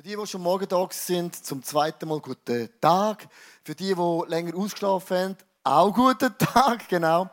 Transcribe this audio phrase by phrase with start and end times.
[0.00, 3.28] Für die, die schon morgen da sind, zum zweiten Mal guten Tag.
[3.62, 7.28] Für die, die länger ausgeschlafen haben, auch guten Tag, genau.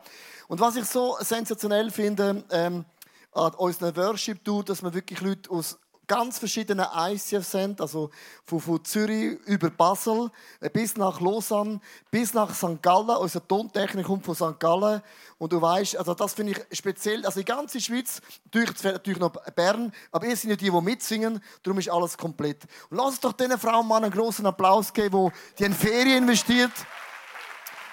[0.48, 2.84] Und was ich so sensationell finde ähm,
[3.32, 8.10] an unseren Worship Tour, dass wir wirklich Leute aus ganz verschiedene ICFs sind, also
[8.44, 10.30] von, von, Zürich über Basel
[10.60, 11.80] äh, bis nach Lausanne,
[12.10, 12.82] bis nach St.
[12.82, 13.10] Gallen.
[13.10, 14.58] Unser Tontechnik kommt von St.
[14.58, 15.02] Gallen.
[15.38, 17.24] Und du weißt, also das finde ich speziell.
[17.24, 21.40] Also die ganze Schweiz, natürlich, natürlich noch Bern, aber ihr seid ja die, die mitsingen,
[21.62, 22.64] darum ist alles komplett.
[22.90, 26.72] Und lass uns doch diesen Frauen mal einen großen Applaus geben, die in Ferien investiert.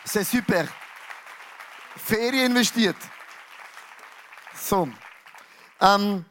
[0.06, 0.66] C'est super.
[1.96, 2.98] Ferien investiert.
[4.56, 4.88] So.
[5.82, 6.26] Ähm,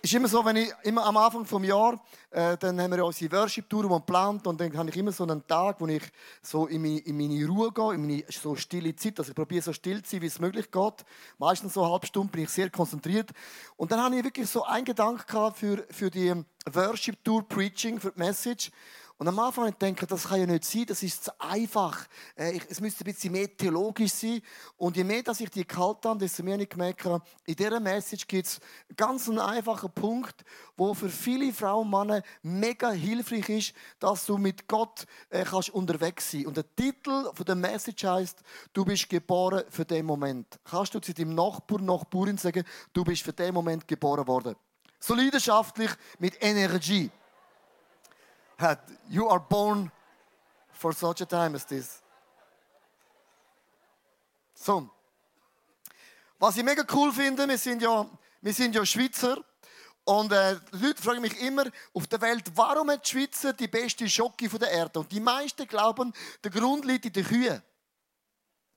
[0.00, 1.98] ist immer so, wenn ich immer am Anfang des Jahres,
[2.30, 5.80] äh, dann haben wir unsere Worship-Tour, geplant und dann habe ich immer so einen Tag,
[5.80, 6.02] wo ich
[6.40, 9.62] so in meine, in meine Ruhe gehe, in meine so stille Zeit, also ich probiere
[9.62, 11.04] so still zu sein, wie es möglich geht.
[11.38, 13.30] Meistens so eine halbe Stunde bin ich sehr konzentriert.
[13.76, 16.32] Und dann habe ich wirklich so einen Gedanken für, für die
[16.70, 18.70] Worship-Tour Preaching, für die Message.
[19.18, 22.06] Und am Anfang denke ich, das kann ja nicht sein, das ist zu einfach.
[22.36, 24.40] Äh, es müsste ein bisschen mehr theologisch sein.
[24.76, 27.04] Und je mehr, dass ich die kalt habe, desto mehr ich gemerkt
[27.44, 28.60] in dieser Message gibt es
[28.96, 30.44] ganz einen einfachen Punkt,
[30.76, 35.70] wo für viele Frauen und Männer mega hilfreich ist, dass du mit Gott äh, kannst
[35.70, 36.46] unterwegs sein.
[36.46, 38.38] Und der Titel von der Message heißt:
[38.72, 40.60] Du bist geboren für den Moment.
[40.62, 44.54] Kannst du zu deinem Nachbar, Nachbarin sagen, du bist für den Moment geboren worden?
[45.00, 47.10] So leidenschaftlich mit Energie
[48.58, 49.90] hat, you are born
[50.72, 52.02] for such a time as this.
[54.54, 54.90] So.
[56.38, 58.06] Was ich mega cool finde, wir sind ja,
[58.40, 59.42] wir sind ja Schweizer.
[60.04, 63.68] Und äh, die Leute fragen mich immer auf der Welt, warum hat die Schweizer die
[63.68, 65.00] beste Schocke der Erde?
[65.00, 67.62] Und die meisten glauben, der Grund liegt in den Kühen.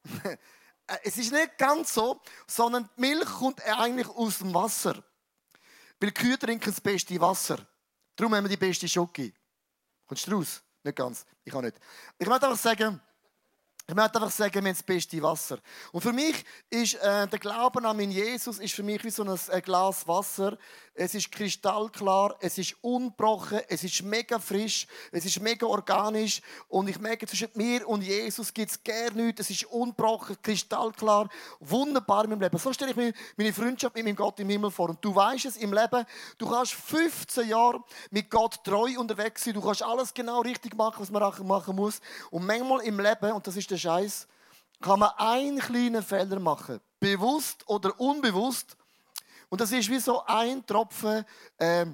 [0.88, 5.04] Äh, es ist nicht ganz so, sondern die Milch kommt eigentlich aus dem Wasser.
[6.00, 7.60] Weil Kühe trinken das beste Wasser.
[8.16, 9.32] Darum haben wir die beste Schocke.
[10.12, 10.62] Kommst du raus?
[10.84, 11.26] Nicht ganz.
[11.46, 11.78] Ich kann nicht.
[12.20, 13.00] Ich möchte einfach sagen,
[13.92, 15.60] ich möchte einfach sagen, wir haben das beste Wasser.
[15.92, 19.22] Und für mich ist äh, der Glauben an meinen Jesus ist für mich wie so
[19.22, 20.58] ein, ein Glas Wasser,
[20.94, 26.42] es ist kristallklar, es ist unbrochen, es ist mega frisch, es ist mega organisch.
[26.68, 31.30] Und ich merke, zwischen mir und Jesus gibt es gerne nichts, es ist unbrochen, kristallklar,
[31.62, 32.58] wunderbar in meinem Leben.
[32.58, 34.90] So stelle ich mir meine Freundschaft mit meinem Gott im Himmel vor.
[34.90, 36.06] Und du weißt es im Leben,
[36.38, 40.98] du kannst 15 Jahre mit Gott treu unterwegs sein, du kannst alles genau richtig machen,
[41.00, 42.02] was man machen muss.
[42.32, 44.28] Und manchmal im Leben, und das ist der Scheiß,
[44.82, 48.78] kann man einen kleinen Fehler machen, bewusst oder unbewusst,
[49.52, 51.26] und das ist wie so ein Tropfen
[51.58, 51.86] äh,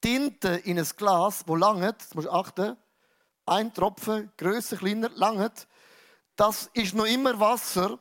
[0.00, 2.76] Tinte in ein Glas, wo langt, das musst du achten,
[3.46, 5.66] ein Tropfen, grösser, kleiner, langt.
[6.36, 7.98] Das ist noch immer Wasser,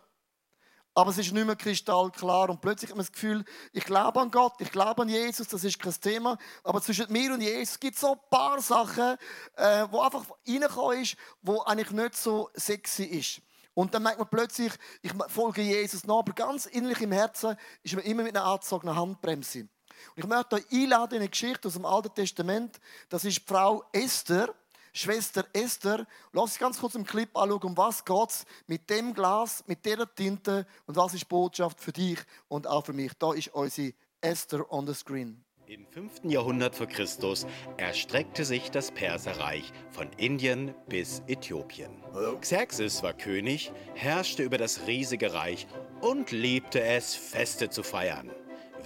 [0.93, 2.49] aber es ist nicht mehr kristallklar.
[2.49, 5.63] Und plötzlich hat man das Gefühl, ich glaube an Gott, ich glaube an Jesus, das
[5.63, 6.37] ist kein Thema.
[6.63, 9.15] Aber zwischen mir und Jesus gibt es so ein paar Sachen,
[9.55, 13.41] äh, wo einfach reingekommen ist, wo eigentlich nicht so sexy ist.
[13.73, 17.95] Und dann merkt man plötzlich, ich folge Jesus nach, aber ganz innerlich im Herzen ist
[17.95, 19.61] man immer mit einer angezogenen Handbremse.
[19.61, 19.69] Und
[20.15, 22.79] ich möchte euch einladen in eine Geschichte aus dem Alten Testament.
[23.07, 24.53] Das ist die Frau Esther,
[24.93, 26.05] Schwester Esther.
[26.33, 30.13] Lass uns ganz kurz im Clip anschauen, um was geht mit dem Glas, mit dieser
[30.13, 33.13] Tinte und was ist die Botschaft für dich und auch für mich.
[33.17, 35.43] Da ist unsere Esther on the screen.
[35.71, 36.25] Im 5.
[36.25, 37.47] Jahrhundert vor Christus
[37.77, 42.03] erstreckte sich das Perserreich von Indien bis Äthiopien.
[42.41, 45.67] Xerxes war König, herrschte über das riesige Reich
[46.01, 48.29] und liebte es, Feste zu feiern.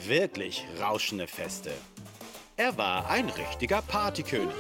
[0.06, 1.72] Wirklich rauschende Feste.
[2.56, 4.54] Er war ein richtiger Partykönig.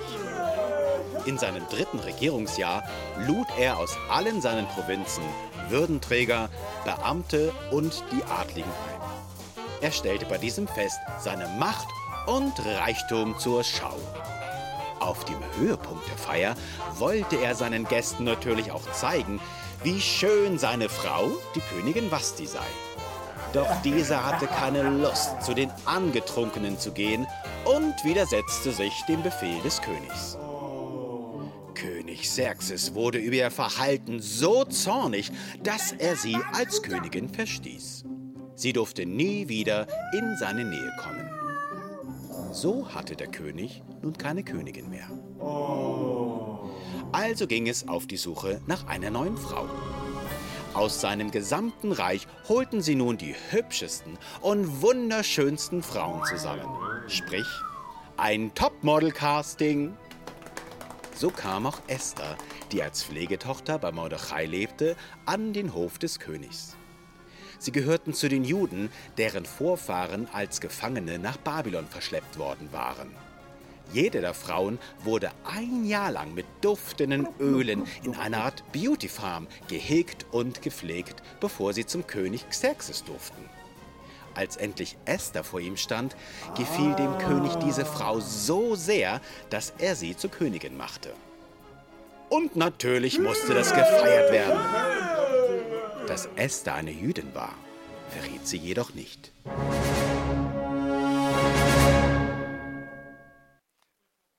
[1.25, 2.83] In seinem dritten Regierungsjahr
[3.25, 5.23] lud er aus allen seinen Provinzen
[5.69, 6.49] Würdenträger,
[6.83, 9.01] Beamte und die Adligen ein.
[9.81, 11.87] Er stellte bei diesem Fest seine Macht
[12.27, 13.95] und Reichtum zur Schau.
[14.99, 16.55] Auf dem Höhepunkt der Feier
[16.97, 19.39] wollte er seinen Gästen natürlich auch zeigen,
[19.83, 22.59] wie schön seine Frau, die Königin Vasti, sei.
[23.51, 27.25] Doch diese hatte keine Lust, zu den Angetrunkenen zu gehen
[27.65, 30.37] und widersetzte sich dem Befehl des Königs.
[32.15, 35.31] König Xerxes wurde über ihr Verhalten so zornig,
[35.63, 38.05] dass er sie als Königin verstieß.
[38.55, 41.29] Sie durfte nie wieder in seine Nähe kommen.
[42.53, 45.09] So hatte der König nun keine Königin mehr.
[47.11, 49.67] Also ging es auf die Suche nach einer neuen Frau.
[50.73, 56.67] Aus seinem gesamten Reich holten sie nun die hübschesten und wunderschönsten Frauen zusammen.
[57.07, 57.47] Sprich,
[58.17, 59.93] ein Topmodel-Casting.
[61.17, 62.37] So kam auch Esther,
[62.73, 66.75] die als Pflegetochter bei Mordechai lebte, an den Hof des Königs.
[67.57, 73.15] Sie gehörten zu den Juden, deren Vorfahren als Gefangene nach Babylon verschleppt worden waren.
[73.93, 79.47] Jede der Frauen wurde ein Jahr lang mit duftenden Ölen in einer Art Beauty Farm
[79.69, 83.54] gehegt und gepflegt, bevor sie zum König Xerxes durften.
[84.35, 86.15] Als endlich Esther vor ihm stand,
[86.57, 91.13] gefiel dem König diese Frau so sehr, dass er sie zur Königin machte.
[92.29, 94.59] Und natürlich musste das gefeiert werden.
[96.07, 97.55] Dass Esther eine Jüdin war,
[98.09, 99.31] verriet sie jedoch nicht.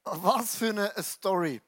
[0.04, 1.60] Was für eine Story.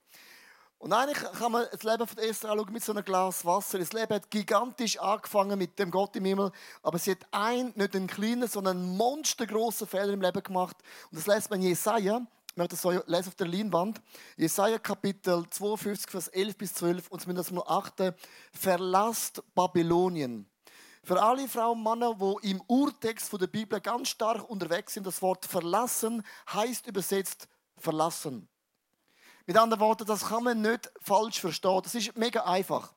[0.79, 3.81] Und eigentlich kann man das Leben von Esther anschauen mit so einem Glas Wasser.
[3.81, 6.53] Das Leben hat gigantisch angefangen mit dem Gott im Himmel,
[6.83, 10.77] aber sie hat ein, nicht einen kleinen, sondern einen monstergroßen Fehler im Leben gemacht.
[11.11, 12.21] Und das lässt man in Jesaja,
[12.55, 14.01] möchte das so lesen auf der Leinwand,
[14.37, 18.15] Jesaja Kapitel 52, Vers 11 bis 12, und zumindest mal achten,
[18.53, 20.49] verlasst Babylonien.
[21.03, 25.23] Für alle Frauen und Männer, die im Urtext der Bibel ganz stark unterwegs sind, das
[25.23, 26.23] Wort verlassen
[26.53, 27.49] heißt übersetzt
[27.79, 28.49] verlassen.
[29.49, 31.81] Mit anderen Worten, das kann man nicht falsch verstehen.
[31.83, 32.93] Das ist mega einfach.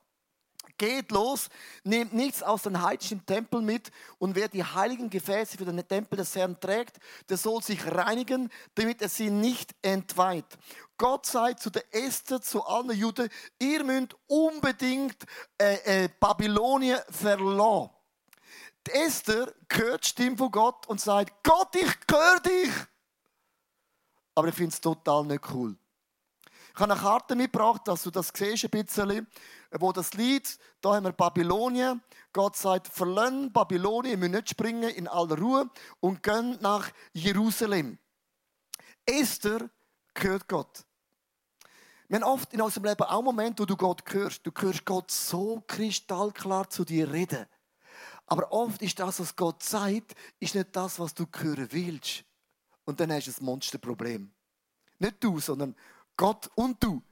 [0.76, 1.48] Geht los,
[1.82, 6.18] nehmt nichts aus den heidnischen Tempel mit und wer die heiligen Gefäße für den Tempel
[6.18, 6.98] des Herrn trägt,
[7.30, 10.58] der soll sich reinigen, damit er sie nicht entweiht.
[10.98, 15.24] Gott sei zu der Esther, zu allen Juden, ihr müsst unbedingt
[15.56, 17.88] äh, äh, Babylonien verlassen.
[18.88, 22.72] Die Esther hört die Stimme von Gott und sagt, Gott, ich höre dich.
[24.34, 25.78] Aber ich finde es total nicht cool.
[26.74, 29.26] Ich habe eine Karte mitgebracht, dass du das siehst ein bisschen,
[29.72, 32.00] wo das Lied, da haben wir Babylonien.
[32.32, 35.68] Gott sagt, verlassen Babylonien, müsst nicht springen in aller Ruhe
[36.00, 37.98] und gehen nach Jerusalem.
[39.04, 39.68] Esther
[40.14, 40.84] gehört Gott.
[42.08, 44.46] Wir haben oft in unserem Leben auch Momente, wo du Gott hörst.
[44.46, 47.46] Du hörst Gott so kristallklar zu dir reden.
[48.26, 52.24] Aber oft ist das, was Gott sagt, ist nicht das, was du hören willst.
[52.84, 54.30] Und dann hast du ein Monsterproblem.
[54.98, 55.74] Nicht du, sondern
[56.16, 57.02] Gott und du.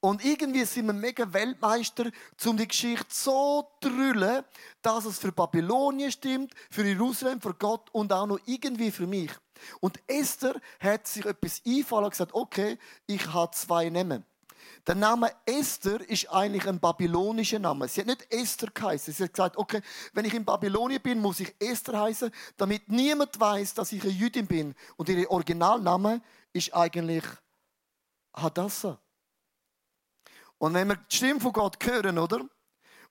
[0.00, 2.10] Und irgendwie sind wir mega Weltmeister,
[2.44, 4.44] um die Geschichte so zu drüllen,
[4.82, 9.30] dass es für Babylonien stimmt, für Jerusalem, für Gott und auch noch irgendwie für mich.
[9.80, 14.26] Und Esther hat sich etwas einfallen und gesagt, okay, ich habe zwei Namen.
[14.86, 17.88] Der Name Esther ist eigentlich ein babylonischer Name.
[17.88, 19.14] Sie hat nicht Esther geheißen.
[19.14, 19.80] Sie hat gesagt, okay,
[20.12, 24.12] wenn ich in Babylonien bin, muss ich Esther heißen, damit niemand weiß, dass ich eine
[24.12, 24.74] Jüdin bin.
[24.96, 26.20] Und ihr Originalname
[26.52, 27.24] ist eigentlich
[28.34, 29.00] Hadassah.
[30.58, 32.48] Und wenn wir die Stimme von Gott hören, oder?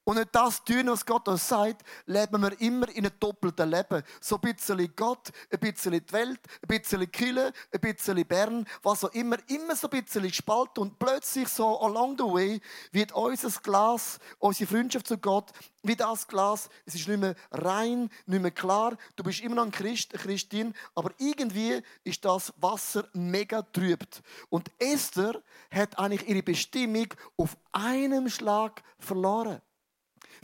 [0.05, 4.03] Und nicht das tun, was Gott uns sagt, leben wir immer in einem doppelten Leben.
[4.19, 9.05] So ein bisschen Gott, ein bisschen die Welt, ein bisschen Kille, ein bisschen Bern, was
[9.05, 10.77] auch immer, immer so ein bisschen Spalt.
[10.77, 12.61] Und plötzlich so along the way
[12.91, 15.51] wird unser Glas, unsere Freundschaft zu Gott,
[15.83, 18.97] wie das Glas, es ist nicht mehr rein, nicht mehr klar.
[19.15, 24.21] Du bist immer noch ein Christ, eine Christin, aber irgendwie ist das Wasser mega trübt.
[24.49, 25.41] Und Esther
[25.71, 27.07] hat eigentlich ihre Bestimmung
[27.37, 29.61] auf einem Schlag verloren.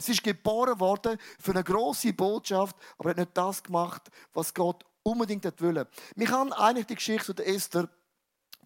[0.00, 4.84] Sie ist geboren worden für eine große Botschaft, aber hat nicht das gemacht, was Gott
[5.02, 5.88] unbedingt wollte.
[6.16, 7.88] Wir haben eigentlich die Geschichte der Esther,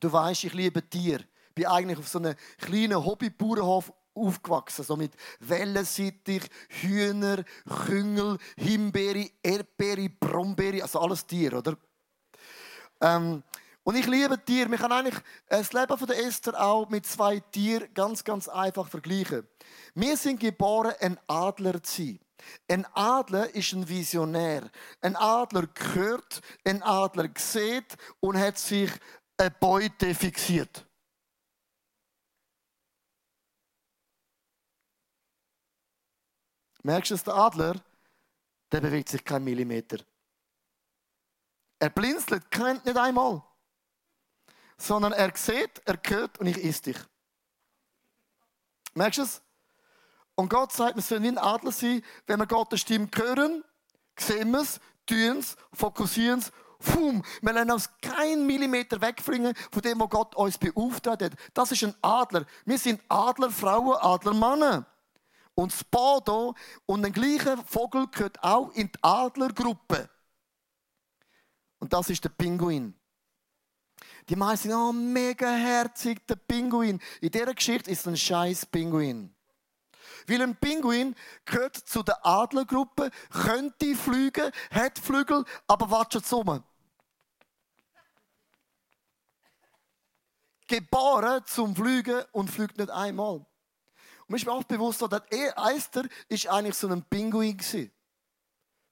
[0.01, 1.25] du weißt, ich liebe Tiere.
[1.49, 7.45] Ich bin eigentlich auf so einem kleinen Hobbybauernhof aufgewachsen, so mit Wellensittich, Hühner,
[7.87, 11.77] Küngel, Himbeere, Erdbeere, Brombeere, also alles Tier, oder?
[13.01, 13.43] Ähm,
[13.85, 14.69] und ich liebe Tiere.
[14.69, 18.89] Man kann eigentlich das Leben von der Esther auch mit zwei Tieren ganz, ganz einfach
[18.89, 19.47] vergleichen.
[19.95, 22.21] Wir sind geboren, ein Adler zu sein.
[22.69, 24.71] Ein Adler ist ein Visionär.
[25.01, 28.91] Ein Adler gehört, ein Adler sieht und hat sich
[29.37, 30.87] eine Beute fixiert.
[36.83, 37.85] Merkst du, dass der Adler,
[38.73, 39.99] der bewegt sich keinen Millimeter.
[41.79, 42.45] Er blinzelt
[42.85, 43.43] nicht einmal
[44.77, 46.97] sondern er sieht, er hört und ich isse dich.
[48.95, 49.43] Merkst du es?
[50.35, 53.65] Und Gott sagt, wir sollen wie ein Adler sein, wenn wir Gottes Stimme hören,
[54.19, 56.53] sehen wir es, tun es, fokussieren es,
[56.85, 61.33] Fum, wir lernen uns keinen Millimeter wegfliegen von dem, was Gott uns beauftragt hat.
[61.55, 62.45] Das ist ein Adler.
[62.67, 64.85] Wir sind Adlerfrauen, Adlermänner.
[65.55, 66.55] Und das Bodo
[66.85, 70.11] und der gleiche Vogel gehört auch in die Adlergruppe.
[71.79, 72.95] Und das ist der Pinguin.
[74.29, 77.01] Die meisten sagen, oh, mega herzig, der Pinguin.
[77.21, 79.35] In dieser Geschichte ist ein scheiß Pinguin.
[80.27, 81.15] Weil ein Pinguin
[81.45, 86.65] gehört zu der Adlergruppe, könnte fliegen, hat Flügel, aber wartet zusammen.
[90.67, 93.35] Geboren zum Fliegen und fliegt nicht einmal.
[93.37, 95.23] Und mir ist mir auch bewusst, dass
[95.57, 97.93] Eister ist eigentlich so ein Pinguin gewesen.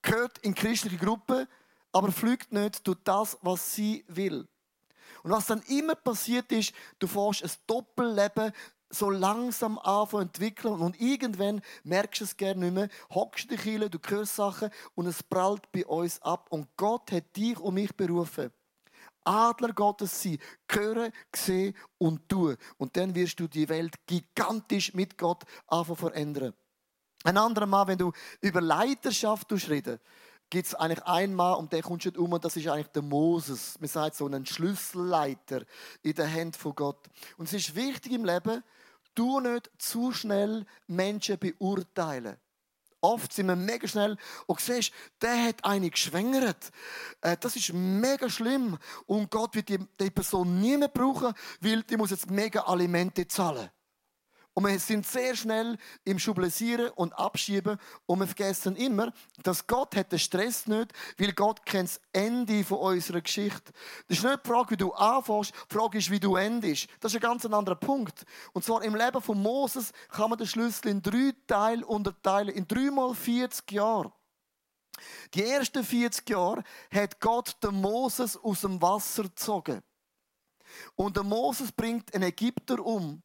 [0.03, 1.49] Gehört in christliche Gruppe,
[1.93, 4.47] aber fliegt nicht, tut das, was sie will.
[5.23, 8.53] Und was dann immer passiert ist, du fährst ein Doppelleben
[8.93, 13.63] so langsam an zu entwickeln und irgendwann merkst du es gerne nicht mehr, hockst dich
[13.63, 16.49] hin, du hörst Sachen und es prallt bei uns ab.
[16.51, 18.53] Und Gott hat dich und mich berufen.
[19.25, 20.39] Adler Gottes sein,
[20.71, 22.57] hören, sehen und tun.
[22.77, 26.55] Und dann wirst du die Welt gigantisch mit Gott anfangen verändern.
[27.25, 30.01] Ein anderer Mal, wenn du über Leiterschaft reden
[30.53, 32.89] gibt es eigentlich einen Mann, um den kommst du nicht um, und das ist eigentlich
[32.89, 33.81] der Moses.
[33.81, 35.63] Man sagt so einen Schlüsselleiter
[36.03, 37.09] in der Hand von Gott.
[37.39, 38.63] Und es ist wichtig im Leben,
[39.15, 42.37] du nicht zu schnell Menschen beurteilen.
[43.01, 44.93] Oft sind wir mega schnell und siehst,
[45.23, 46.71] der hat eine geschwängert.
[47.23, 48.77] Äh, das ist mega schlimm.
[49.07, 51.33] Und Gott wird die, Person nie mehr brauchen,
[51.63, 53.71] weil die muss jetzt mega Alimente zahlen.
[54.55, 59.95] Und wir sind sehr schnell im Schublisieren und Abschieben und wir vergessen immer, dass Gott
[59.95, 63.73] den Stress nicht, weil Gott kennt das Ende von unserer Geschichte.
[64.09, 66.87] Das ist nicht die Frage, wie du anfängst, die Frage ist, wie du endest.
[67.01, 68.27] Das ist ein ganz anderer Punkt.
[68.53, 72.69] Und zwar im Leben von Moses kann man den Schlüssel in drei Teile unterteilen, in
[72.69, 74.13] dreimal 40 Jahre.
[75.33, 79.83] Die ersten 40 Jahre hat Gott den Moses aus dem Wasser gezogen.
[80.95, 83.23] Und der Moses bringt einen Ägypter um.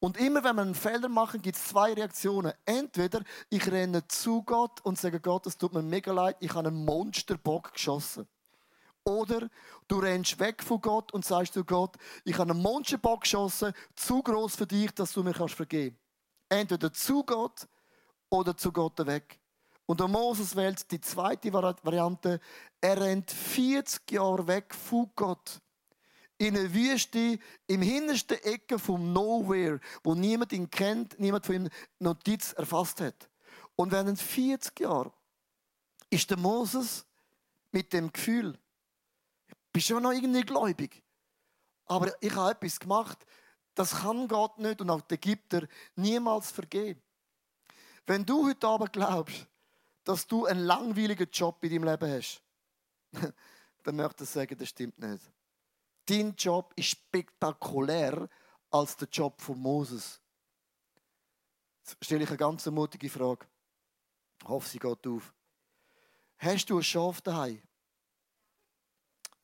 [0.00, 2.54] Und immer wenn wir einen Fehler machen, gibt es zwei Reaktionen.
[2.64, 6.68] Entweder ich renne zu Gott und sage, Gott, es tut mir mega leid, ich habe
[6.68, 8.26] einen Monsterbock geschossen.
[9.04, 9.50] Oder
[9.88, 14.22] du rennst weg von Gott und sagst zu Gott, ich habe einen Monsterbock geschossen, zu
[14.22, 15.98] groß für dich, dass du mir kannst vergeben.
[16.48, 17.68] Entweder zu Gott
[18.30, 19.38] oder zu Gott weg.
[19.84, 22.40] Und der Moses wählt die zweite Variante.
[22.80, 25.60] Er rennt 40 Jahre weg von Gott
[26.40, 31.68] in einer Wüste im hintersten Ecke vom Nowhere, wo niemand ihn kennt, niemand von ihm
[31.98, 33.28] Notiz erfasst hat.
[33.76, 35.12] Und während 40 Jahren
[36.08, 37.04] ist der Moses
[37.72, 38.58] mit dem Gefühl,
[39.48, 41.02] ich bin schon noch irgendwie gläubig,
[41.84, 43.18] aber ich habe etwas gemacht,
[43.74, 47.02] das kann Gott nicht und auch die Ägypter niemals vergehen.
[48.06, 49.46] Wenn du heute Abend glaubst,
[50.04, 52.42] dass du einen langweiligen Job in deinem Leben hast,
[53.82, 55.22] dann möchte ich sagen, das stimmt nicht.
[56.10, 58.28] Dein Job ist spektakulär
[58.72, 60.20] als der Job von Moses.
[61.78, 63.46] Jetzt stelle ich eine ganz mutige Frage.
[64.42, 65.32] Ich hoffe, sie geht auf.
[66.38, 67.62] Hast du ein Schaf daheim?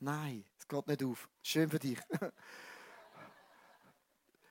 [0.01, 1.29] Nein, es geht nicht auf.
[1.41, 2.01] Schön für dich.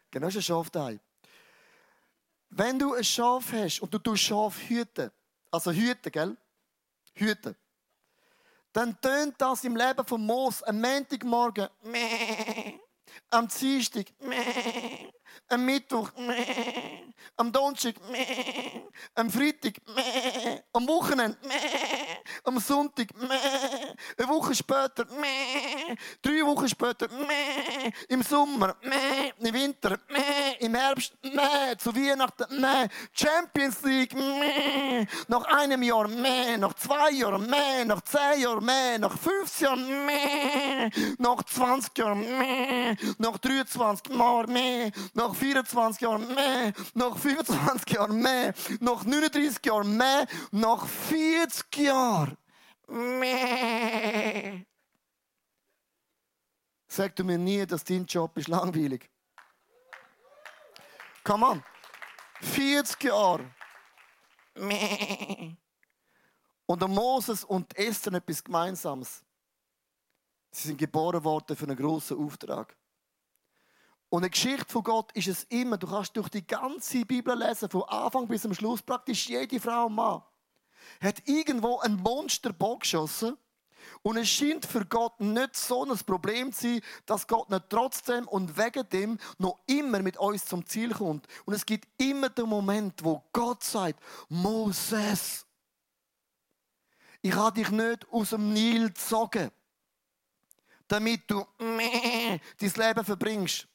[0.09, 1.01] genau, hast ein Schaf daheim.
[2.49, 5.11] Wenn du ein Schaf hast und du tust Schaf hüten,
[5.51, 6.37] also hüten, gell?
[7.13, 7.57] Hüten
[8.75, 11.69] dann tönt das im Leben von Moos am Montagmorgen,
[13.29, 14.07] am Dienstag,
[15.47, 16.11] am Mittwoch,
[17.37, 17.95] am Donnerstag,
[19.15, 19.75] am Freitag,
[20.73, 21.37] am Wochenende,
[22.43, 23.07] am Sonntag,
[24.17, 25.05] eine Woche später,
[26.21, 27.07] drei Wochen später,
[28.09, 28.75] im Sommer,
[29.39, 29.97] im Winter,
[30.59, 31.13] im Herbst,
[31.77, 32.65] zu Weihnachten,
[33.13, 34.15] Champions League,
[35.27, 37.47] nach einem Jahr, nach zwei Jahren,
[37.87, 38.65] nach zehn Jahren,
[39.01, 46.27] nach 15 Jahren, nach 20 Jahren, nach 23 Jahren, nach 24 Jahren,
[46.93, 48.21] nach 25 Jahren,
[48.79, 50.01] nach 39 Jahren,
[50.51, 52.04] nach 40 Jahren.
[52.87, 54.65] Mäh.
[56.87, 59.09] Sag du mir nie, dass dein Job ist langweilig.
[61.23, 61.63] Come on.
[62.41, 63.51] 40 Jahre.
[64.55, 65.55] Mäh.
[66.67, 69.23] Und der Moses und Esther etwas Gemeinsames.
[70.51, 72.77] Sie sind geboren worden für einen großen Auftrag.
[74.09, 75.77] Und eine Geschichte von Gott ist es immer.
[75.77, 79.87] Du kannst durch die ganze Bibel lesen, von Anfang bis zum Schluss, praktisch jede Frau
[79.87, 80.23] und Mann
[81.01, 83.37] hat irgendwo ein Monster geschossen.
[84.01, 88.27] Und es scheint für Gott nicht so ein Problem zu sein, dass Gott nicht trotzdem
[88.27, 91.27] und wegen dem noch immer mit uns zum Ziel kommt.
[91.45, 93.99] Und es gibt immer den Moment, wo Gott sagt,
[94.29, 95.45] Moses,
[97.21, 99.51] ich habe dich nicht aus dem Nil gezogen,
[100.87, 103.67] damit du dein Leben verbringst,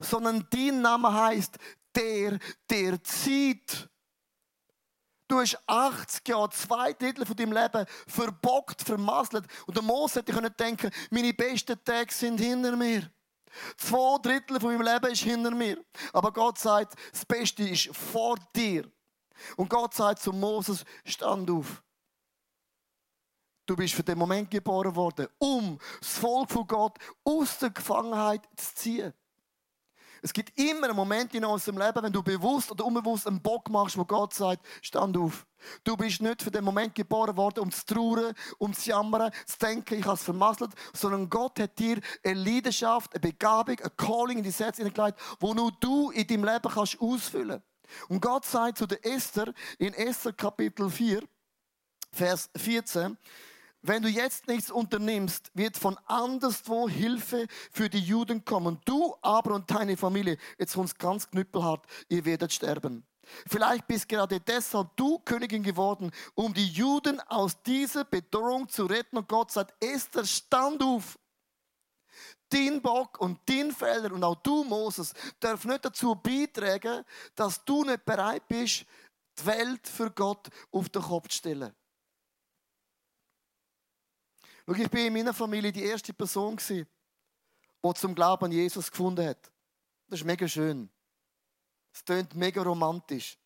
[0.00, 1.58] sondern dein Name heißt
[1.94, 2.38] der,
[2.70, 3.88] der zieht.
[5.28, 9.46] Du hast 80 Jahre, zwei Drittel von deinem Leben verbockt, vermasselt.
[9.66, 13.10] Und der Mose hätte ich denken meine besten Tage sind hinter mir.
[13.76, 15.82] Zwei Drittel von meinem Leben ist hinter mir.
[16.12, 18.90] Aber Gott sagt, das Beste ist vor dir.
[19.56, 21.82] Und Gott sagt zu Moses, stand auf.
[23.66, 28.42] Du bist für den Moment geboren worden, um das Volk von Gott aus der Gefangenheit
[28.54, 29.12] zu ziehen.
[30.26, 33.70] Es gibt immer einen Moment in unserem Leben, wenn du bewusst oder unbewusst einen Bock
[33.70, 35.46] machst, wo Gott sagt, stand auf.
[35.84, 39.56] Du bist nicht für den Moment geboren worden, um zu trauern, um zu jammern, zu
[39.56, 44.38] denken, ich habe es vermasselt, sondern Gott hat dir eine Leidenschaft, eine Begabung, ein Calling
[44.38, 47.62] in die Sätze hineingelegt, wo nur du in deinem Leben kannst ausfüllen.
[48.08, 51.22] Und Gott sagt zu der Esther in Esther Kapitel 4,
[52.10, 53.16] Vers 14,
[53.86, 58.80] wenn du jetzt nichts unternimmst, wird von anderswo Hilfe für die Juden kommen.
[58.84, 63.06] Du aber und deine Familie, jetzt es ganz knüppelhart, ihr werdet sterben.
[63.46, 69.16] Vielleicht bist gerade deshalb du Königin geworden, um die Juden aus dieser Bedrohung zu retten.
[69.18, 71.18] Und Gott sagt, Esther, stand auf.
[72.48, 77.82] Dein Bock und dein Fehler und auch du, Moses, darf nicht dazu beitragen, dass du
[77.82, 78.86] nicht bereit bist,
[79.38, 81.74] die Welt für Gott auf den Kopf zu stellen.
[84.66, 86.84] Schau, ich bin in meiner Familie die erste Person, die
[87.94, 89.50] zum Glauben an Jesus gefunden hat.
[90.08, 90.90] Das ist mega schön.
[91.92, 93.38] Es klingt mega romantisch.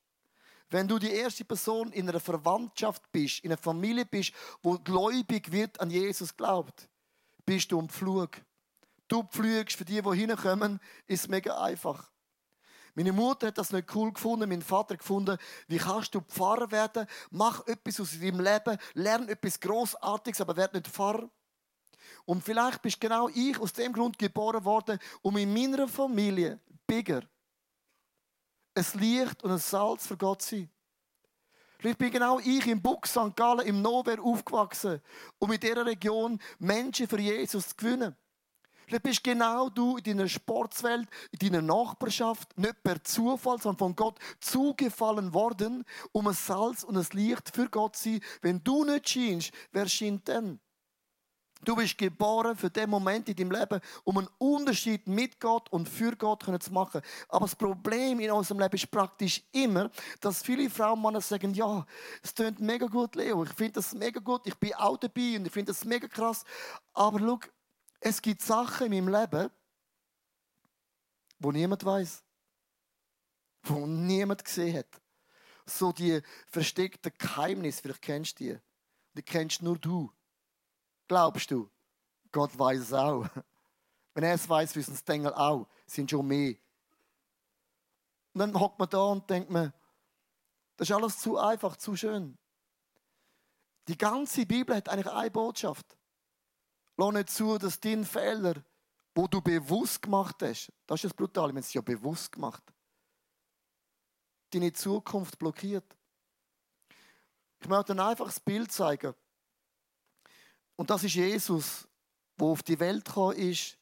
[0.70, 5.52] Wenn du die erste Person in einer Verwandtschaft bist, in einer Familie bist, wo gläubig
[5.52, 6.88] wird an Jesus glaubt,
[7.44, 8.40] bist du am Flug.
[9.06, 12.09] Du pflügst für die, die hinkommen, ist mega einfach.
[12.94, 17.06] Meine Mutter hat das nicht cool gefunden, mein Vater gefunden, wie kannst du Pfarrer werden?
[17.30, 21.28] Mach etwas aus deinem Leben, lern etwas Großartiges, aber werd nicht Pfarrer.
[22.24, 27.22] Und vielleicht bist genau ich aus dem Grund geboren worden, um in meiner Familie bigger
[28.74, 30.70] ein Licht und ein Salz für Gott zu sein.
[31.78, 33.34] Vielleicht bin genau ich im Buch St.
[33.34, 35.00] Gallen, im Nowhere aufgewachsen,
[35.38, 38.14] um in dieser Region Menschen für Jesus zu gewinnen.
[38.90, 43.94] Vielleicht bist genau du in deiner Sportswelt, in deiner Nachbarschaft, nicht per Zufall, sondern von
[43.94, 48.20] Gott zugefallen worden, um ein Salz und ein Licht für Gott zu sein.
[48.42, 50.58] Wenn du nicht scheinst, wer scheint denn?
[51.62, 55.88] Du bist geboren für den Moment in deinem Leben, um einen Unterschied mit Gott und
[55.88, 57.00] für Gott zu machen.
[57.28, 59.88] Aber das Problem in unserem Leben ist praktisch immer,
[60.20, 61.86] dass viele Frauen und Männer sagen, ja,
[62.24, 65.46] es klingt mega gut, Leo, ich finde das mega gut, ich bin auch dabei und
[65.46, 66.42] ich finde das mega krass.
[66.92, 67.38] Aber schau,
[68.00, 69.50] es gibt Sachen in meinem Leben,
[71.38, 72.22] wo niemand weiß,
[73.64, 75.00] wo niemand gesehen hat.
[75.66, 78.58] So die versteckten Geheimnisse, vielleicht kennst du die.
[79.14, 80.10] Die kennst nur du.
[81.06, 81.70] Glaubst du?
[82.32, 83.26] Gott weiß es auch.
[84.14, 85.68] Wenn er es weiß, wissen es die Engel auch.
[85.86, 86.54] Es sind schon mehr.
[88.32, 89.72] Und dann hockt man da und denkt man,
[90.76, 92.38] das ist alles zu einfach, zu schön.
[93.88, 95.96] Die ganze Bibel hat eigentlich eine Botschaft.
[97.00, 98.62] Lass nicht zu, dass dein Fehler,
[99.14, 102.62] wo du bewusst gemacht hast, das ist das Brutale, wir haben es ja bewusst gemacht,
[104.50, 105.96] deine Zukunft blockiert.
[107.58, 109.14] Ich möchte ein einfaches Bild zeigen.
[110.76, 111.88] Und das ist Jesus,
[112.38, 113.78] der auf die Welt gekommen ist.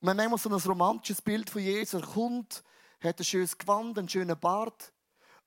[0.00, 2.00] Und man manchmal so ein romantisches Bild von Jesus.
[2.00, 2.64] Er kommt,
[3.02, 4.90] hat ein schönes Gewand, einen schönen Bart.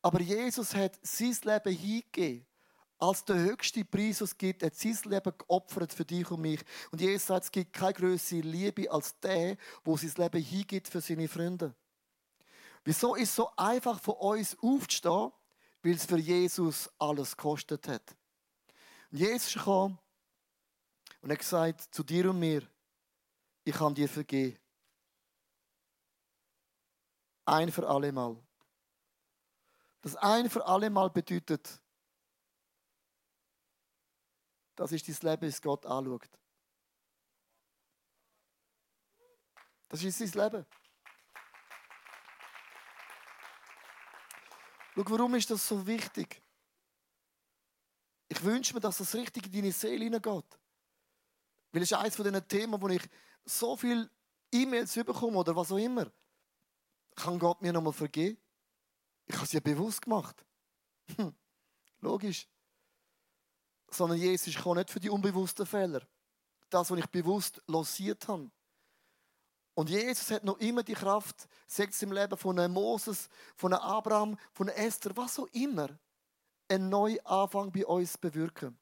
[0.03, 2.45] Aber Jesus hat sein Leben hingegeben
[3.05, 6.61] als der höchste Preis, was es gibt, hat sein Leben geopfert für dich und mich.
[6.91, 11.01] Und Jesus sagt, es gibt keine größere Liebe als der, wo sein Leben hingibt für
[11.01, 11.75] seine Freunde.
[12.83, 15.31] Wieso ist es so einfach von uns aufzustehen?
[15.83, 18.15] Weil es für Jesus alles gekostet hat.
[19.11, 19.99] Und Jesus kam
[21.21, 22.63] und hat gesagt zu dir und mir,
[23.63, 24.57] ich kann dir vergeben.
[27.45, 28.35] Ein für alle Mal.
[30.01, 31.81] Das ein für alle Mal bedeutet,
[34.75, 36.29] das ist dein Leben, das Gott anschaut.
[39.87, 40.65] Das ist sein Leben.
[44.95, 46.41] Schau, warum ist das so wichtig?
[48.27, 50.59] Ich wünsche mir, dass das richtig in deine Seele hineingeht.
[51.71, 53.03] Weil es ist eines von diesen Themen, wo ich
[53.43, 54.09] so viele
[54.51, 56.11] E-Mails bekomme oder was auch immer.
[57.15, 58.37] Kann Gott mir nochmal vergeben?
[59.25, 60.45] Ich habe es ja bewusst gemacht.
[61.15, 61.35] Hm.
[62.01, 62.47] Logisch
[63.89, 66.01] sondern Jesus ist nicht für die unbewussten Fehler.
[66.69, 68.49] Das, was ich bewusst losiert habe.
[69.75, 73.83] Und Jesus hat noch immer die Kraft, sagt im Leben von einem Moses, von einem
[73.83, 75.89] Abraham, von einem Esther, was auch immer,
[76.69, 78.77] einen neuen Anfang bei uns bewirken.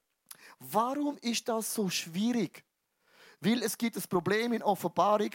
[0.59, 2.63] Warum ist das so schwierig?
[3.39, 5.31] Weil es gibt ein Problem in Offenbarung.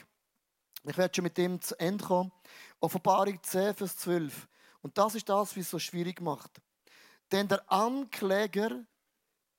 [0.85, 2.33] Ich werde schon mit dem zu Ende kommen.
[2.81, 4.49] Offenbarung 10, Vers 12.
[4.81, 6.61] Und das ist das, was es so schwierig macht.
[7.33, 8.85] Denn der Ankläger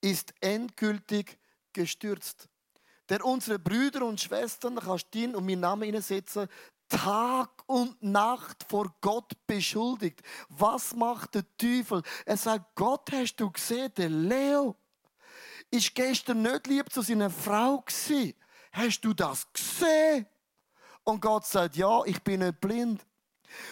[0.01, 1.37] ist endgültig
[1.73, 2.47] gestürzt.
[3.09, 6.47] Der unsere Brüder und Schwestern, kannst du und meinen Namen hineinsetzen,
[6.87, 10.21] Tag und Nacht vor Gott beschuldigt.
[10.49, 12.01] Was macht der Teufel?
[12.25, 14.75] Er sagt, Gott, hast du gesehen, der Leo
[15.69, 18.33] ist gestern nicht lieb zu seiner Frau gewesen.
[18.71, 20.25] Hast du das gesehen?
[21.03, 23.05] Und Gott sagt, ja, ich bin nicht blind.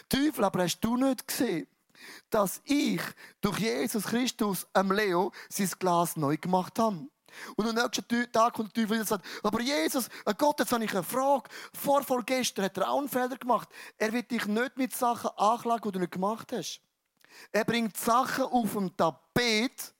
[0.09, 1.67] Teufel, aber hast du nicht gesehen,
[2.29, 3.01] dass ich
[3.41, 7.07] durch Jesus Christus am Leo sein Glas neu gemacht habe?
[7.55, 10.83] Und am nächsten Tag kommt der Teufel und sagt, aber Jesus, äh, Gott, jetzt habe
[10.83, 11.49] ich eine Frage.
[11.73, 13.69] Vor, vor gestern hat er auch einen Fehler gemacht.
[13.97, 16.81] Er wird dich nicht mit Sachen anklagen, die du nicht gemacht hast.
[17.51, 19.93] Er bringt Sachen auf dem Tapet,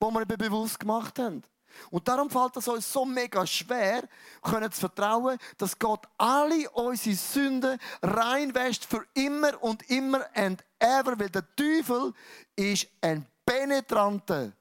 [0.00, 1.42] die wir bewusst gemacht haben.
[1.90, 4.08] Und darum fällt es uns so mega schwer,
[4.42, 11.18] können zu vertrauen, dass Gott alle unsere Sünden reinwäscht für immer und immer and ever,
[11.18, 12.12] weil der Teufel
[12.56, 14.52] ist ein penetranter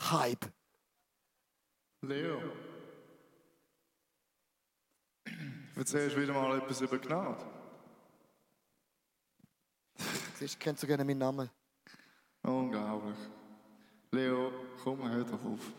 [0.00, 0.46] Hype.
[2.02, 2.40] Leo,
[5.74, 7.44] erzählst wieder mal etwas über Gnade.
[10.38, 11.50] Siehst du, kennst du gerne meinen Namen?
[12.42, 13.18] Unglaublich.
[14.12, 15.72] Leo, komm, hör doch auf.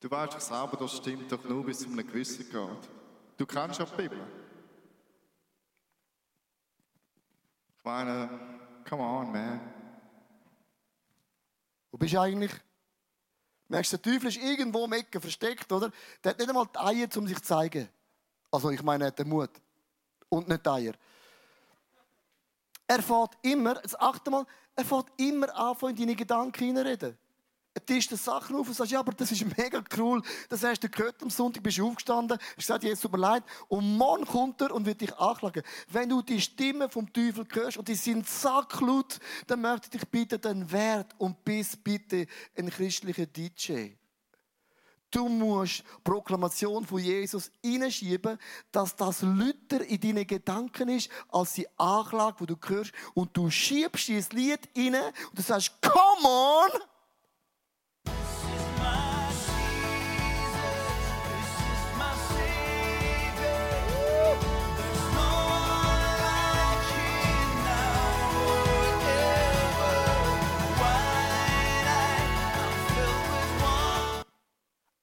[0.00, 2.88] Du weißt doch selber, das stimmt doch nur bis zu einem gewissen Grad.
[3.36, 4.20] Du kennst ja die Bibel.
[7.76, 8.28] Ich meine,
[8.88, 9.60] come on, man.
[11.90, 12.52] Wo bist du eigentlich?
[13.68, 15.90] Merkst du, der Teufel ist irgendwo im Ecken versteckt, oder?
[16.22, 17.88] Der hat nicht einmal die Eier, um sich zu zeigen.
[18.50, 19.50] Also, ich meine, er hat den Mut.
[20.28, 20.94] Und nicht die Eier.
[22.86, 27.18] Er fährt immer, jetzt achte mal, er fährt immer an, in deine Gedanken hineinreden.
[27.78, 30.20] Er tischt Sachen auf und sagt, ja, aber das ist mega cool.
[30.48, 33.44] Das hast du gehört am Sonntag, bist du aufgestanden, hast gesagt, jetzt tut mir leid.
[33.68, 35.62] Und morgen kommt er und wird dich anklagen.
[35.88, 40.08] Wenn du die Stimme vom Teufel hörst und die sind sacklaut, dann möchte ich dich
[40.08, 43.90] bitten, dann werd und bist bitte ein christlicher DJ.
[45.12, 48.38] Du musst Proklamation von Jesus hineinschieben,
[48.72, 52.90] dass das Lüter in deinen Gedanken ist, als die Anklage, die du hörst.
[53.14, 54.96] Und du schiebst dieses Lied rein
[55.30, 56.80] und du sagst, come on!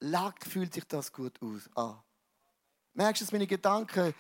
[0.06, 1.70] Lag fühlt sich das gut aus.
[1.76, 1.96] Ah.
[2.94, 4.14] Merkst du, dass meine Gedanken.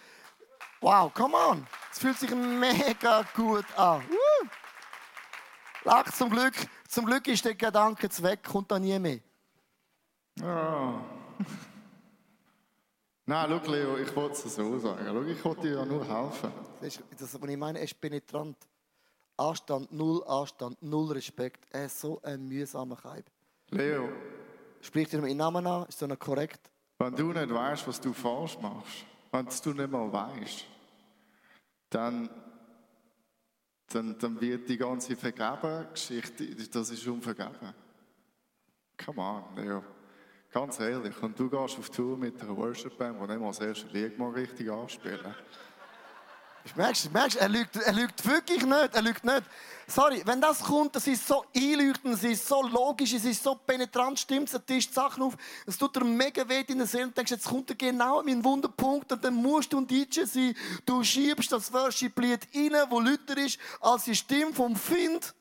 [0.81, 1.67] Wow, come on!
[1.91, 4.03] Es fühlt sich mega gut an.
[4.09, 4.47] Uh.
[5.83, 6.53] Lach zum Glück.
[6.87, 9.19] Zum Glück ist der Gedanke zu weg, kommt da nie mehr.
[10.39, 10.99] Ja.
[13.27, 15.05] Nein, schau, Leo, ich wollte es so sagen.
[15.05, 16.51] Schau, ich wollte dir ja nur helfen.
[16.81, 18.57] Das, ist, das, was ich meine, er ist penetrant.
[19.37, 21.65] Anstand, null Anstand, null Respekt.
[21.71, 23.25] Er ist so ein mühsamer Kaib.
[23.69, 24.09] Leo,
[24.85, 25.87] Spricht ihr meinen Namen an?
[25.87, 26.69] Ist das korrekt?
[26.99, 30.65] wenn du nicht weißt, was du falsch machst, wenn du nicht mal weißt,
[31.89, 32.29] dann,
[33.87, 37.73] dann, dann wird die ganze Vergeben-Geschichte, das ist unvergeben.
[39.03, 39.83] Come on, Leo.
[40.51, 43.87] Ganz ehrlich, und du gehst auf Tour mit einer Worship-Band, die nicht mal das erste
[43.87, 45.35] Lied mal richtig anspielen.
[46.73, 49.43] Merkst du, merkst, er, lügt, er lügt wirklich nicht, er lügt nicht.
[49.87, 53.53] Sorry, wenn das kommt, das ist so einleuchtend, es ist so logisch, es ist so
[53.53, 57.17] penetrant, stimmt, es tischt Sachen auf, es tut dir mega weh in der Seele und
[57.17, 60.55] denkst, jetzt kommt er genau in meinen Wunderpunkt und dann musst du ein DJ sein.
[60.87, 65.35] Du schiebst das Worship-Lied rein, wo lauter ist, als die Stimme vom Find.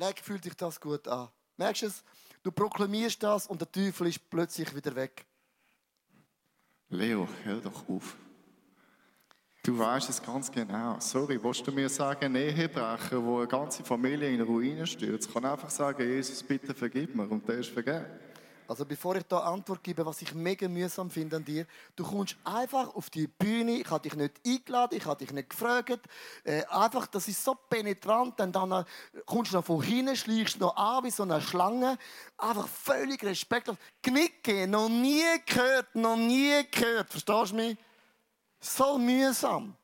[0.00, 1.28] Leck fühlt sich das gut an.
[1.58, 2.02] Merkst du es?
[2.42, 5.26] Du proklamierst das und der Teufel ist plötzlich wieder weg.
[6.88, 8.16] Leo, hör doch auf.
[9.62, 10.98] Du weißt es ganz genau.
[11.00, 15.44] Sorry, willst du mir sagen, ein Ehebrecher, wo eine ganze Familie in Ruinen stürzt, kann
[15.44, 18.06] einfach sagen, Jesus, bitte vergib mir und der ist vergeben.
[18.70, 22.36] Also bevor ich da Antwort gebe, was ich mega mühsam finde an dir, du kommst
[22.44, 25.98] einfach auf die Bühne, ich habe dich nicht eingeladen, ich habe dich nicht gefragt,
[26.44, 28.84] äh, einfach, das ist so penetrant, denn dann äh,
[29.26, 31.98] kommst du noch von hinten, schleichst noch an wie so eine Schlange,
[32.38, 37.76] einfach völlig respektlos, Knicke, noch nie gehört, noch nie gehört, verstehst du mich?
[38.60, 39.74] So mühsam.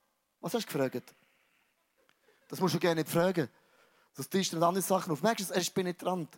[0.40, 1.12] Was hast du gefragt?
[2.46, 3.49] Das musst du gerne nicht fragen.
[4.14, 5.22] Das tischt dann andere Sachen auf.
[5.22, 6.29] Merkst du, er ist penetrant.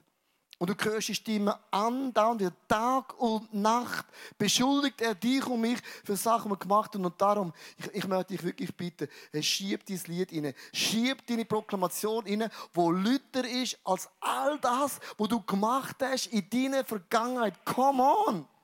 [0.59, 6.17] Und du hörst die Stimme andauernd, Tag und Nacht beschuldigt er dich und mich für
[6.17, 7.05] Sachen, die wir gemacht haben.
[7.05, 9.09] Und darum, ich, ich möchte dich wirklich bitten,
[9.41, 10.55] schieb dein Lied rein.
[10.73, 16.51] Schieb deine Proklamation rein, wo lüter ist als all das, was du gemacht hast in
[16.51, 17.65] deiner Vergangenheit.
[17.65, 18.58] Come on!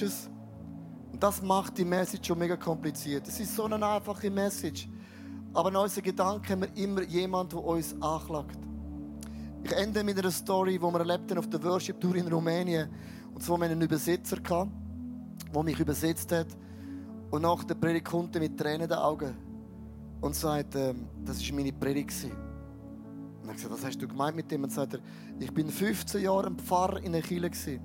[0.00, 0.30] Merkst du es?
[1.12, 3.26] Und das macht die Message schon mega kompliziert.
[3.28, 4.88] Es ist so eine einfache Message.
[5.52, 8.58] Aber in unseren Gedanken haben wir immer jemanden, der uns anklagt.
[9.62, 12.88] Ich ende mit einer Story, die wir erlebt haben auf der Worship Tour in Rumänien.
[13.34, 14.70] Und zwar wir einen Übersetzer, gehabt,
[15.54, 16.48] der mich übersetzt hat.
[17.30, 19.36] Und nach der Predigt kommt er mit Tränen in den Augen
[20.20, 22.24] und sagt, ähm, das war meine Predigt.
[23.42, 24.64] Und ich gesagt, was hast du gemeint mit dem?
[24.64, 25.00] Und sagt er,
[25.38, 27.80] ich bin 15 Jahre ein Pfarrer in der Kirche.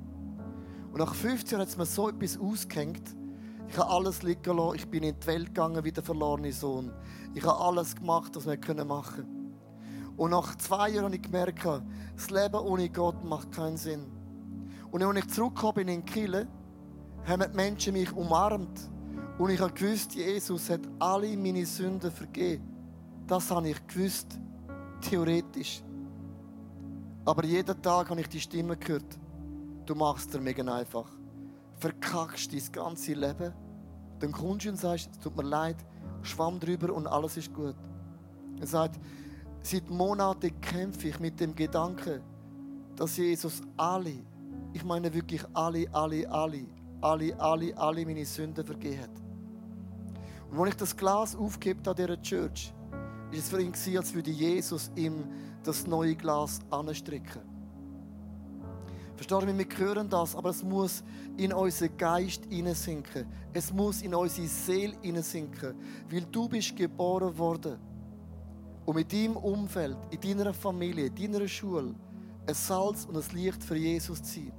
[0.95, 3.17] Und nach 15 Jahren hat es mir so etwas ausgehängt.
[3.67, 4.75] Ich habe alles liegen lassen.
[4.75, 6.89] Ich bin in die Welt gegangen wie der verlorene Sohn.
[7.33, 10.13] Ich habe alles gemacht, was wir machen können.
[10.15, 14.05] Und nach zwei Jahren habe ich gemerkt, das Leben ohne Gott macht keinen Sinn.
[14.89, 16.47] Und als ich zurückgekommen bin in Kiel,
[17.25, 18.89] haben die Menschen mich umarmt.
[19.37, 22.63] Und ich habe gewusst, Jesus hat alle meine Sünden vergeben.
[23.27, 24.39] Das habe ich gewusst,
[25.01, 25.83] theoretisch.
[27.25, 29.19] Aber jeden Tag habe ich die Stimme gehört.
[29.85, 31.09] Du machst es mega einfach.
[31.77, 33.53] Verkackst dein ganze Leben.
[34.19, 35.77] Dann kommst du und sagst, es tut mir leid,
[36.23, 37.75] schwamm drüber und alles ist gut.
[38.59, 38.99] Er sagt,
[39.61, 42.21] seit Monaten kämpfe ich mit dem Gedanken,
[42.95, 44.13] dass Jesus alle,
[44.73, 46.65] ich meine wirklich alle, alle, alle,
[47.01, 49.09] alle, alle, alle meine Sünden vergeben hat.
[50.51, 52.73] Und als ich das Glas aufgebt an dieser Church,
[53.31, 55.25] ist es für ihn als würde Jesus ihm
[55.63, 57.54] das neue Glas anstricken.
[59.15, 61.03] Versteht ihr, wir hören das, aber es muss
[61.37, 63.25] in unseren Geist hineinsinken.
[63.53, 65.75] Es muss in unsere Seele hineinsinken.
[66.09, 67.77] Weil du bist geboren worden.
[68.85, 71.95] Und mit deinem Umfeld, in deiner Familie, in deiner Schule,
[72.47, 74.51] ein Salz und ein Licht für Jesus zu sein.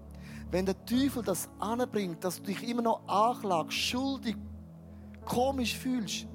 [0.51, 4.37] Wenn der Teufel das anbringt, dass du dich immer noch anklagst, schuldig,
[5.25, 6.27] komisch fühlst,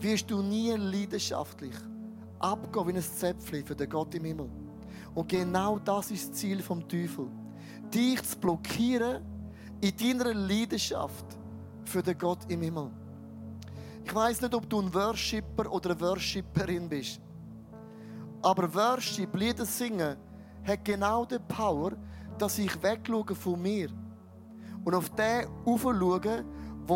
[0.00, 1.74] wirst du nie leidenschaftlich
[2.38, 4.50] abgehen wie ein Zäpfchen für den Gott im Himmel.
[5.14, 7.28] Und genau das ist das Ziel vom Teufel.
[7.94, 9.22] Dich zu blockieren
[9.80, 11.24] in deiner Leidenschaft
[11.84, 12.90] für den Gott im Himmel.
[14.04, 17.20] Ich weiß nicht, ob du ein Worshipper oder eine Worshipperin bist.
[18.42, 20.16] Aber Worship, Lieder singen,
[20.64, 21.92] hat genau die Power,
[22.38, 23.88] dass ich wegschaue von mir
[24.84, 26.44] und auf den schaue, der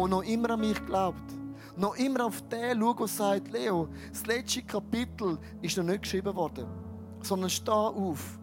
[0.08, 1.38] noch immer an mich glaubt
[1.78, 6.34] noch immer auf den schauen, der sagt, Leo, das letzte Kapitel ist noch nicht geschrieben
[6.34, 6.66] worden,
[7.22, 8.38] sondern steh auf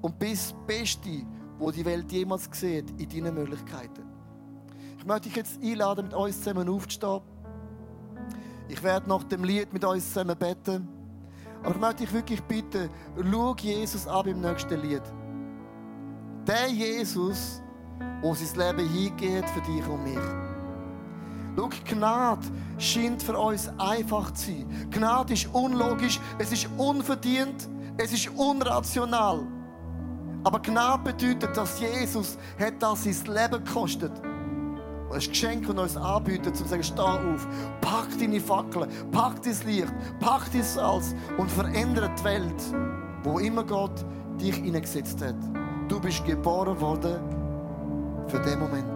[0.00, 1.26] und bist das Beste,
[1.62, 4.02] wo die Welt jemals sieht, in deinen Möglichkeiten.
[4.98, 7.20] Ich möchte dich jetzt einladen, mit uns zusammen aufzustehen.
[8.68, 10.88] Ich werde nach dem Lied mit uns zusammen beten.
[11.62, 15.02] Aber ich möchte dich wirklich bitten, schau Jesus an im nächsten Lied.
[16.46, 17.62] Der Jesus,
[18.00, 20.18] der sein Leben hingeht für dich und mich.
[21.56, 22.46] Schau, Gnade
[22.78, 24.88] scheint für uns einfach zu sein.
[24.90, 29.46] Gnade ist unlogisch, es ist unverdient, es ist unrational.
[30.44, 34.12] Aber Gnade bedeutet, dass Jesus hat das sein Leben gekostet.
[35.08, 37.46] Und ein Geschenk, das uns anbietet, um zu sagen, steh auf,
[37.80, 42.62] pack deine Fackel, pack dein Licht, pack dein Salz und verändere die Welt,
[43.22, 44.04] wo immer Gott
[44.40, 45.36] dich hineingesetzt hat.
[45.88, 47.20] Du bist geboren worden
[48.26, 48.91] für den Moment.